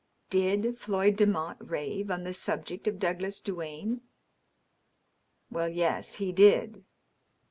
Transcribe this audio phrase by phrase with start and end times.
[0.31, 4.01] Did Floyd Demotte rave on the subject of Douglas Duane?"
[5.51, 6.83] "Well, yes, he did."